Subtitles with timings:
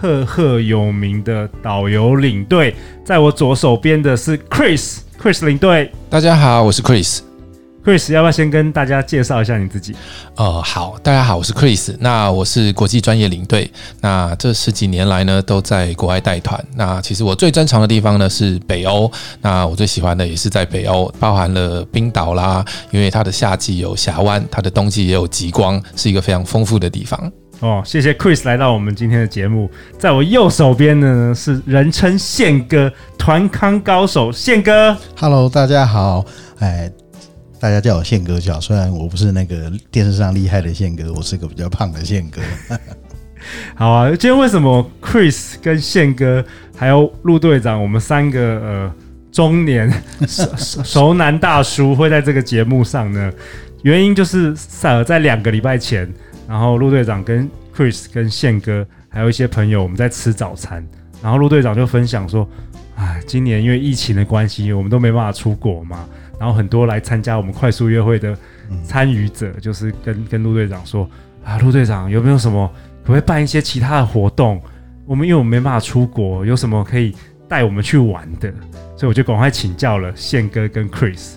[0.00, 2.74] 赫赫有名的导游领队，
[3.04, 5.92] 在我左手边的是 Chris，Chris 领队。
[6.08, 7.18] 大家好，我是 Chris。
[7.84, 9.94] Chris，要不要先跟大家介绍一下你自己？
[10.36, 11.94] 呃，好，大家好，我是 Chris。
[12.00, 13.70] 那我是国际专业领队。
[14.00, 16.58] 那这十几年来呢，都在国外带团。
[16.76, 19.10] 那其实我最专长的地方呢是北欧。
[19.42, 27.30] 那我最喜欢的也是在北欧，包含了冰岛啦，因为它的夏季有峡湾，它的冬季也有极光，是一个非常丰富的地方。
[27.60, 29.70] 哦，谢谢 Chris 来到我们今天的节目。
[29.98, 34.96] 在我右手边的呢是人称宪哥团康高手宪哥。
[35.14, 36.24] Hello，大家好，
[36.60, 36.90] 哎，
[37.60, 38.58] 大家叫我宪哥就好。
[38.58, 42.40] 虽然我不是那个电视上厉害的宪哥，我是个比较胖的宪哥。
[43.76, 46.42] 好啊，今天为什么 Chris 跟宪哥
[46.74, 48.94] 还有陆队长，我们三个呃
[49.30, 49.92] 中年
[50.26, 53.30] 熟熟男大叔会在这个节目上呢？
[53.82, 56.10] 原因就是在在两个礼拜前。
[56.50, 60.84] 然后陆队长跟 Chris 跟宪哥还有一些朋友，我们在吃早餐。
[61.22, 62.44] 然后陆队长就分享说
[62.98, 66.04] ：“哎，今年因为疫情的关系，我们都没办法出国嘛。
[66.40, 68.36] 然后很多来参加我们快速约会的
[68.82, 71.08] 参与者，就是跟跟陆队长说：
[71.44, 72.66] 啊，陆队长有没有什么
[73.02, 74.60] 可不可以办一些其他的活动？
[75.06, 77.14] 我们因为我们没办法出国，有什么可以
[77.48, 78.52] 带我们去玩的？
[78.96, 81.34] 所以我就赶快请教了宪哥跟 Chris。”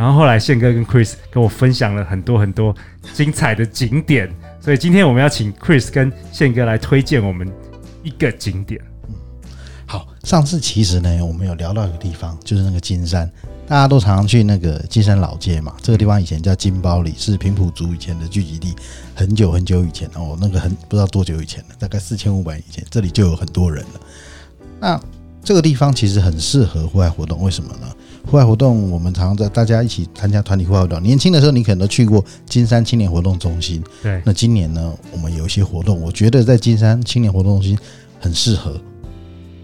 [0.00, 2.74] 然后后来宪哥跟 Chris 跟我分享了很多很多
[3.12, 7.46] 精彩的景点，所以今天我们要请 Chris 跟宪哥来推荐我们
[8.02, 8.80] 一个景点。
[9.08, 9.14] 嗯，
[9.84, 13.30] 好，上次其实呢，我们有聊到一个地方，就是那个金山，
[13.66, 15.74] 大家都常常去那个金山老街嘛。
[15.82, 18.74] 这个地方以前叫金包里，是平埔族以前的聚集地，
[19.14, 24.00] 很久很久以前哦，那个很不知道多久以前了，大概四千五百年以前，这里就有很多人了。
[24.80, 24.98] 那
[25.44, 27.94] 这个地方其实很适合户外活动，为什么呢？
[28.28, 31.02] 户外活动，我们常常在大家一起参加团体户外活动。
[31.02, 33.82] 年轻的时候，你可能都去过金山青年活动中心。
[34.02, 34.20] 对。
[34.24, 37.78] 那今年呢，我们有一些活动，我觉得在金山青年活动中心
[38.20, 38.80] 很适合，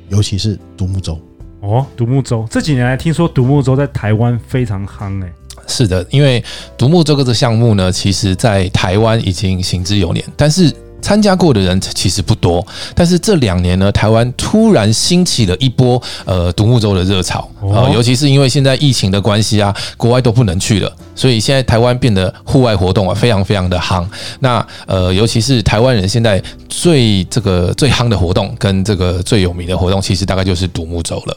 [0.08, 1.20] 尤其是独木舟。
[1.60, 5.32] 哦，独木舟这几年来听说独木舟在台湾非常夯哎。
[5.66, 6.42] 是的，因为
[6.78, 10.74] 独木舟这个项目呢，其实在台湾已经行之有年，但是。
[11.00, 24.04] 参加过的人其实不多，但是这两年呢，台湾突然兴起了一波呃独木舟的热潮，呃，尤其是因为现在疫情的关系啊，国外都不能去了，所以现在台湾变得户外活动啊非常非常的夯。
[24.40, 31.36] 那呃，尤其是台湾人现在最这个最夯的活动跟这个最有名的活动，其实大概就是独木舟了。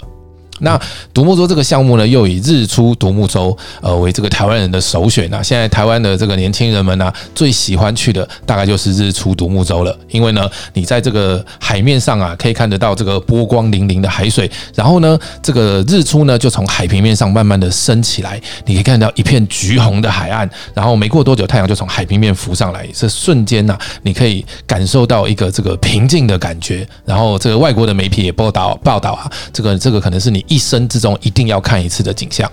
[0.60, 0.80] 那
[1.14, 5.42] 独木舟这个项目呢，又以日出独木舟呃为这个台湾人的首选啊。
[5.42, 9.98] 现在台湾的这个年轻人们呢，最喜欢去的大概就是日出独木舟了。
[10.10, 26.86] 因为呢，你在这个海面上啊，可以看得到这个波光粼粼的海水，然后呢，这个日出呢就从海平面上慢慢的升起来，你可以看到一片橘红的海岸，然后没过多久，太阳就从海平面浮上来，这瞬间呐，你可以感受到一个这个平静的感觉。
[27.06, 30.44] 然后这个外国的媒体也报道报道啊，这个这个可能是你。
[30.50, 32.52] 一生之中一定要看一次的景象。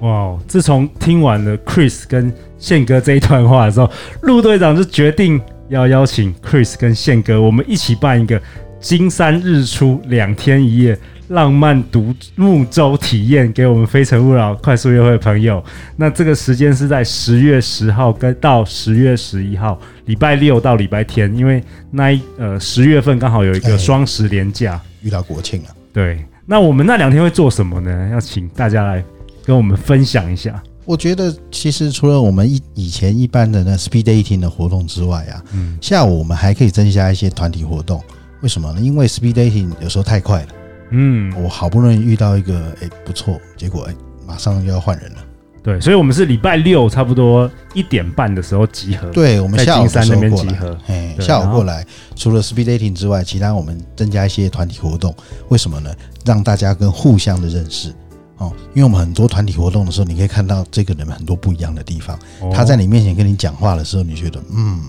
[0.00, 0.36] 哇！
[0.48, 3.90] 自从听完了 Chris 跟宪哥这一段话的时候，
[4.22, 8.40] 陆队长就决定要邀请 Chris 跟宪哥，我们一起办一个
[8.80, 10.98] 金山日出两天一夜
[11.28, 15.62] 浪漫独木舟体验，给我们非诚勿扰快速约会的朋友。
[15.96, 25.68] 那这个时间是在十月十号跟到十月十一号，礼拜六到礼拜天，因为那一呃十月份刚好有一个双十连假，遇到国庆了。
[25.92, 26.18] 对。
[26.44, 28.08] 那我们那两天会做什么呢？
[28.10, 29.04] 要请大家来
[29.44, 30.62] 跟我们分享一下。
[30.84, 38.02] 我觉得其实除了我们以以前一般的那 speed dating 的活动之外啊，嗯，下午我们还可以增加一些团体活动。
[38.40, 38.80] 为什么呢？
[38.80, 40.48] 因为 speed dating 有时候太快了，
[40.90, 43.94] 嗯，我好不容易遇到一个哎不错，结果哎
[44.26, 45.18] 马上又要换人了。
[45.62, 49.06] 对，所以我们是礼拜六差不多一点半的时候集合。
[49.10, 50.76] 对，我们下午那边集合。
[50.88, 51.86] 哎，下午过来，
[52.16, 55.14] 除了 speed dating 之外，其他我们增加一些团体活动。
[55.50, 55.94] 为什么呢？
[56.24, 57.94] 让大家跟互相的认识
[58.38, 58.52] 哦。
[58.74, 62.18] 因为我们很多团体活动的时候，你可以看到这个人很多不一样的地方。
[62.52, 64.80] 他在你面前跟你讲话的时候，你觉得嗯，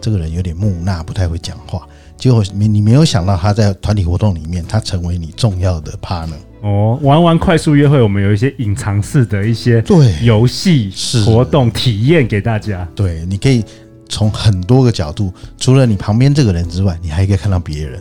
[0.00, 1.82] 这个人有点木讷，不太会讲话。
[2.16, 6.38] 结果你你没有想到他在团体活动里面，他成为你重要的 partner。
[6.64, 10.90] 哦，玩玩快速约会，我们有一些隐藏式的一些对游戏
[11.26, 12.88] 活动体验给大家。
[12.94, 13.62] 对，你可以
[14.08, 18.00] 从很多个角度，除了你旁边这个人之外，你还可以看到别人。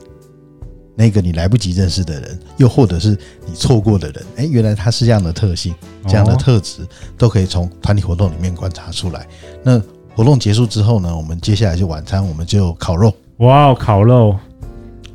[0.95, 5.75] 那个你来不及认识的人，又或者是你错过的人，哎，原来他是这样的特性，
[6.07, 6.87] 这样的特质，
[7.17, 9.27] 都可以从团体活动里面观察出来。
[9.61, 9.81] 那
[10.15, 13.13] 活动结束之后呢，我们接下来就晚餐，我们就烤肉。
[13.37, 14.37] 哇，烤肉，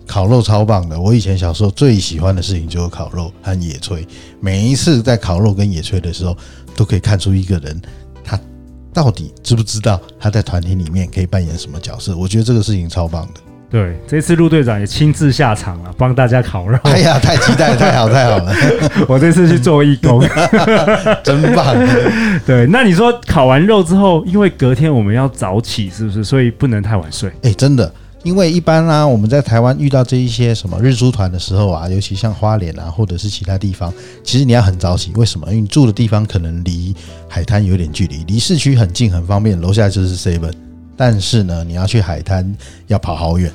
[0.09, 0.99] 烤肉超棒的！
[0.99, 4.05] 我以前小时候最喜欢的事情就是烤肉和野炊。
[4.41, 6.35] 每一次在烤肉跟野炊的时候，
[6.75, 7.81] 都可以看出一个人
[8.25, 8.41] 他
[8.93, 12.17] 到底知不知道他在团体里面可以扮演什么角色。
[12.17, 13.41] 我觉得这个事情超棒的。
[13.71, 16.79] 对，这次陆队长也亲自下场了，帮大家烤肉。
[16.85, 18.55] 哎呀，太期待了，太好，太好了！
[19.07, 20.21] 我这次去做义工，
[21.23, 21.77] 真棒。
[22.47, 26.25] 对，那你说烤完肉之后，因为隔天我们要早起，是不是？
[26.25, 27.31] 所以不能太晚睡。
[27.43, 27.93] 哎，真的，
[28.25, 33.93] 因为一般啊，我们在台湾遇到这一些什么日出团的时候啊，尤其像花莲啊，或者是其他地方，
[34.25, 35.13] 其实你要很早起。
[35.15, 35.47] 为什么？
[35.49, 36.95] 因为你住的地方可能离
[37.29, 40.53] 海滩有点距离，离市区很近，很方便，楼下就是 seven。
[40.97, 42.53] 但是呢，你要去海滩
[42.89, 43.53] 要跑好远，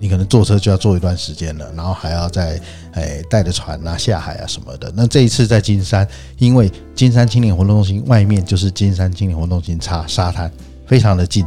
[0.00, 2.60] 你可能坐车就要坐一段时间了，然后还要再
[2.94, 4.92] 诶带着船啊下海啊什么的。
[4.96, 10.50] 那这一次在金山，因为金山青年活动中心外面就是金山青年活动中心沙沙滩，
[10.84, 11.46] 非常的近，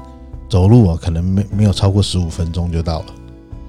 [0.53, 3.05] 走路啊可能没没有超过十五分钟就到了。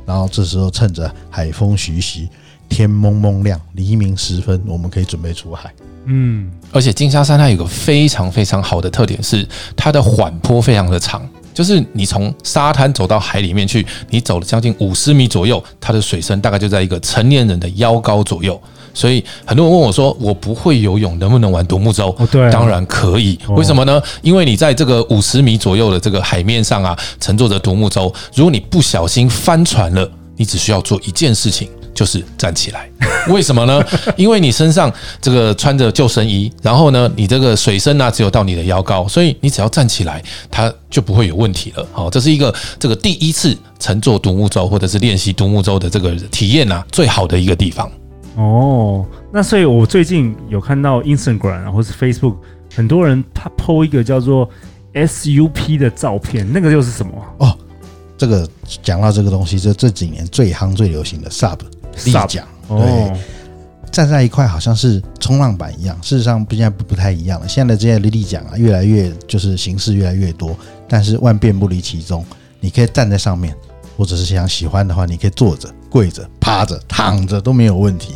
[0.05, 2.29] 然后这时候趁着海风徐徐，
[2.69, 5.73] 天蒙蒙亮，黎明时分，我们可以准备出海。
[6.05, 11.27] 嗯，而且金沙山它有个非常非常好的特点是，它的缓坡非常的长。
[11.55, 18.61] 就是你从沙滩走到海里面去，你走了将近五十米左右，它的水深大概就在一个成年人的腰高左右。
[18.95, 23.39] 所以很多人问我说：“我不会游泳，能不能玩独木舟？”哦，对，当然可以。
[23.49, 24.01] 为什么呢？
[24.23, 31.69] 因为你在这个五十米左右的这个海面上啊，乘坐着独木舟，如果你不小心翻船了，你只需要做一件事情。
[31.95, 32.91] 就是站起来，
[33.31, 33.81] 为什么呢？
[34.17, 34.93] 因为你身上
[35.23, 40.21] 这个穿着救生衣，然后呢，你这个水深呢只有到你的腰高，所以你只要站起来，
[40.51, 41.87] 它就不会有问题了。
[41.93, 47.89] 好，这是一个这个第一次乘坐独木舟或者是练习独木舟的这个体验啊，最好的一个地方。
[48.37, 52.37] 哦，那所以我最近有看到 Instagram 或是 Facebook，
[52.75, 54.49] 很多人他 po 一个叫做
[54.93, 57.13] SUP 的照片，那个又是什么？
[57.39, 57.57] 哦，
[58.19, 58.49] 这个
[58.83, 61.59] 讲到这个东西，就这几年最夯最流行的 Sub。
[62.05, 63.13] 立桨，对，
[63.93, 65.97] 站在一块好像是冲浪板一样。
[66.03, 67.47] 事实上，现在不不太一样了。
[67.47, 70.57] 现在的这些立桨啊，越来越就是形式越来越多，
[70.89, 72.27] 但是万变不离其宗。
[72.59, 73.55] 你可以站在上面，
[73.97, 78.15] 或者是想喜欢的话，你可以坐着、跪着、趴着、躺着都没有问题。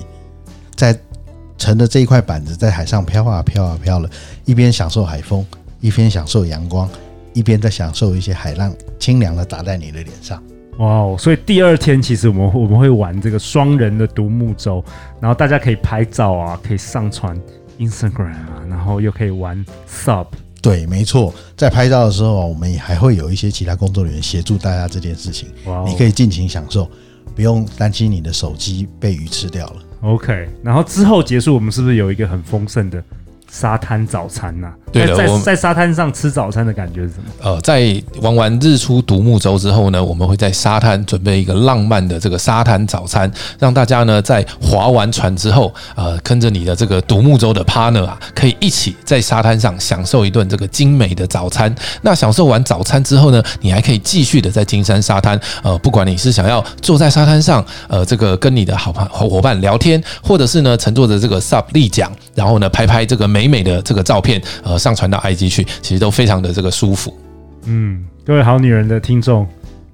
[1.58, 4.08] 在乘着这一块板子在海上飘啊飘啊飘了，
[4.44, 5.44] 一边享受海风，
[5.81, 6.88] 一边享受阳光，
[7.34, 10.43] 一边在享受一些海浪清凉的打在你的脸上。
[10.78, 11.16] 哇哦！
[11.19, 14.82] 所以第二天其实我们我们会玩这个双人的独木舟，
[15.20, 17.37] 然后大家可以拍照啊，可以上传
[17.81, 20.26] Instagram 啊，然后又可以玩 Sub。
[20.62, 25.49] 对，没错，在拍照的时候，我们也还会有一些其他工作人员协助大家这件事情。
[25.66, 25.84] 哇哦！
[25.88, 26.88] 你可以尽情享受，
[27.34, 29.82] 不用担心你的手机被鱼吃掉了。
[30.00, 33.03] OK，然后之后结束，我们是不是有一个很丰盛的？
[33.50, 37.25] 沙滩早餐呐、啊，对的，在在沙滩上吃早餐的感觉是什么？
[37.43, 51.75] 呃，在玩完日出独木舟之后呢，我们会在沙滩准备一个浪漫的这个沙滩早餐，让大家呢在划完船之后，呃，跟着你的这个独木舟的 partner 啊，可以一起在沙滩上享受一顿这个精美的早餐。
[52.03, 63.38] 那享受完早餐之后呢，你还可以继续的在金山沙滩，呃，不管你是想要坐在沙滩上，呃，这个跟你的好朋好伙伴聊天，或者是呢乘坐着这个 sub 立桨，然后呢拍拍这个美。
[63.38, 67.16] 美美的这个照片，呃，上传到 IG 去，其实都非常的这个舒服。
[67.66, 69.47] 嗯，各位好女人的听众，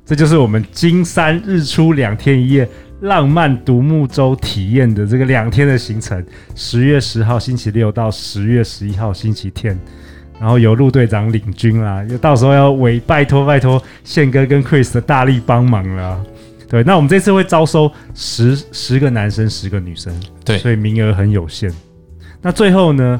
[0.07, 2.67] 这就是我们金山日出两天一夜
[3.03, 6.25] 浪漫独木舟体验的这个两天的行程。
[6.55, 9.79] 十月十号星期六到十月十一号星期天，
[10.41, 16.25] 然后由陆队长领军啦，就到时候要委拜托拜托宪哥跟 Chris 的大力帮忙了。
[16.67, 20.11] 对，那我们这次会招收十十个男生，十个女生，
[20.47, 21.71] 对，所以名额很有限。
[22.45, 23.19] 那最后呢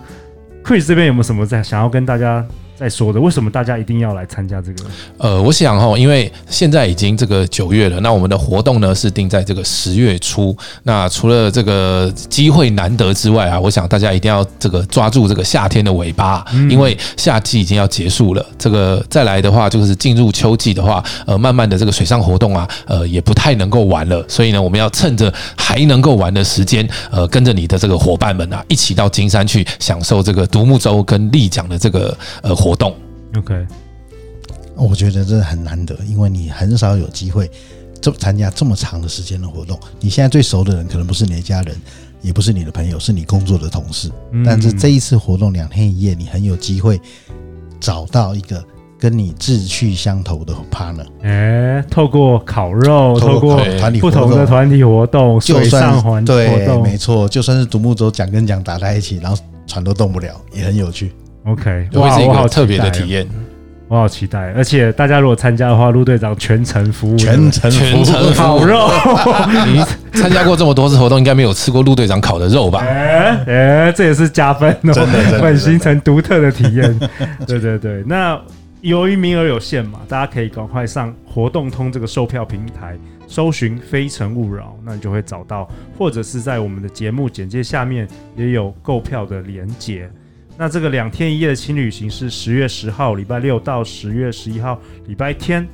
[0.63, 2.45] ，Chris 这边有没有什么在想要跟大家？
[2.77, 4.91] 再说的，为什么大家一定要来参加这个？
[5.19, 10.55] 呃，我想哈，因为现在已经这个九月了，那我们的活动呢是定在这个十月初。
[10.83, 18.45] 那除了这个机会难得之外啊，我想大家一定要这个抓住这个夏天的尾巴，因为夏季已经要结束了。
[18.59, 24.25] 这个再来的话，就是进入秋季的话，呃，慢慢的这个水上活动啊，呃，也不太能够玩了。
[24.29, 32.53] 所以呢，我们要趁着还能够玩的时间，呃，跟着你的这个伙伴们啊，一起到金山去享受这个独木舟跟立桨的这个呃。
[32.65, 32.95] 活动
[33.37, 33.67] ，OK，
[34.77, 37.51] 我觉得这很难得，因为你很少有机会
[38.01, 39.79] 这参加这么长的时间的活动。
[40.01, 41.77] 你现在最熟的人可能不是你的家人，
[42.21, 44.11] 也不是你的朋友，是你工作的同事。
[44.45, 47.01] 但是这一次活动两天一夜，你很有机会
[47.81, 48.63] 找到一个
[48.99, 51.07] 跟你志趣相投的 partner。
[51.23, 61.13] 哎，透过烤肉，透过团体不同的团体活动，水上环对，没错，就算是独木舟桨跟桨打在一起，然后船都动不了，也很有趣。
[61.45, 63.27] OK，会是一个特别的体验。
[63.87, 68.89] 我好期待，而且大家如果参加的话，陆队长全程服务，全程全程烤肉。
[69.69, 69.85] 你
[70.19, 72.81] 参加过这么多次活动，应该没有吃过陆队长烤的肉吧？
[72.89, 76.99] 哎哎，这也是加分哦，本行程独特的体验。
[77.47, 78.41] 对对对，那
[78.81, 82.97] 由于名额有限嘛，大家可以赶快上活动通这个售票平台，
[83.29, 90.09] 搜寻“非诚勿扰”，那你就会找到，或者是在我们的节目简介下面也有购票的连结。
[90.57, 95.67] 那这个两天一夜的轻旅行是十月十号礼拜六到十月十一号礼拜天。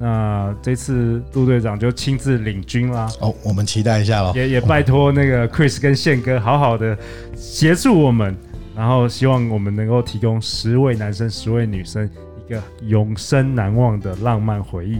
[0.00, 3.08] 那这次陆队长就亲自领军啦。
[3.20, 4.32] 哦，我们期待一下喽。
[4.34, 6.96] 也也拜托那个 Chris 跟宪哥好好的
[7.34, 8.36] 协助我们，
[8.76, 12.08] 然后希望我们能够提供十位男生、十位女生
[12.46, 14.98] 一个永生难忘的浪漫回忆。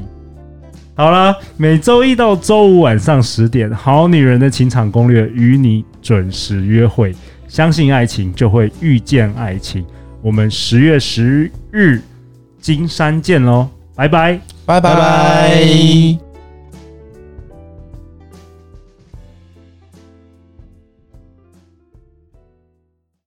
[0.94, 7.14] 好了，每周一到周五晚上十点，《好女人的情场攻略》与你准时约会。
[7.49, 9.85] 相信爱情，就会遇见爱情。
[10.23, 12.00] 我们十月十日
[12.61, 16.27] 金山见喽，拜拜，拜拜拜。